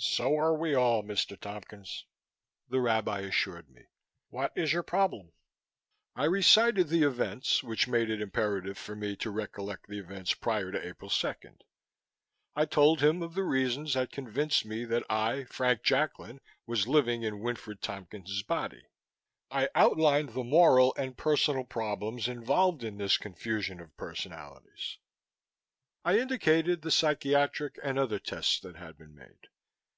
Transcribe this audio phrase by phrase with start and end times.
[0.00, 1.36] "So are we all, Mr.
[1.36, 2.04] Tompkins,"
[2.68, 3.86] the Rabbi assured me.
[4.28, 5.32] "What is your problem?"
[6.14, 10.70] I recited the events which made it imperative for me to recollect the events prior
[10.70, 11.64] to April second;
[12.54, 17.24] I told him of the reasons that convinced me that I, Frank Jacklin, was living
[17.24, 18.86] in Winfred Tompkins' body;
[19.50, 24.98] I outlined the moral and personal problems involved in this confusion of personalities;
[26.04, 29.48] I indicated the psychiatric and other tests that had been made.